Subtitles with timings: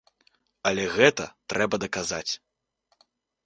[0.69, 2.29] Але гэта трэба даказаць.